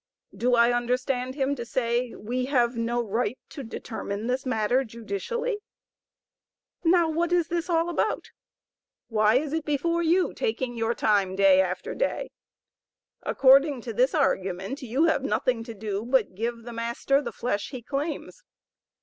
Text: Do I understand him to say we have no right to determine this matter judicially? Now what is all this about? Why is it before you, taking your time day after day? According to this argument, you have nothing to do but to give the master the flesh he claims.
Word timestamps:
Do 0.35 0.55
I 0.55 0.71
understand 0.73 1.35
him 1.35 1.53
to 1.53 1.63
say 1.63 2.15
we 2.15 2.45
have 2.45 2.75
no 2.75 3.03
right 3.03 3.37
to 3.49 3.61
determine 3.61 4.25
this 4.25 4.47
matter 4.47 4.83
judicially? 4.83 5.59
Now 6.83 7.07
what 7.07 7.31
is 7.31 7.51
all 7.69 7.85
this 7.85 7.93
about? 7.93 8.31
Why 9.09 9.35
is 9.35 9.53
it 9.53 9.63
before 9.63 10.01
you, 10.01 10.33
taking 10.33 10.73
your 10.75 10.95
time 10.95 11.35
day 11.35 11.61
after 11.61 11.93
day? 11.93 12.31
According 13.21 13.81
to 13.81 13.93
this 13.93 14.15
argument, 14.15 14.81
you 14.81 15.03
have 15.03 15.21
nothing 15.23 15.63
to 15.65 15.75
do 15.75 16.03
but 16.03 16.29
to 16.29 16.33
give 16.33 16.63
the 16.63 16.73
master 16.73 17.21
the 17.21 17.31
flesh 17.31 17.69
he 17.69 17.83
claims. 17.83 18.41